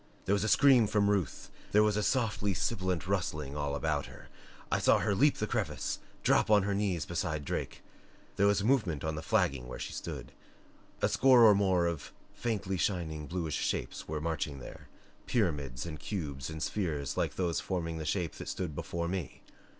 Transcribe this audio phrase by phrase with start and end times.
[0.25, 4.29] There was a scream from Ruth; there was softly sibilant rustling all about her.
[4.71, 7.83] I saw her leap the crevice, drop on her knees beside Drake.
[8.35, 10.31] There was movement on the flagging where she stood.
[11.03, 14.87] A score or more of faintly shining, bluish shapes were marching there
[15.27, 19.43] pyramids and cubes and spheres like those forming the shape that stood before me.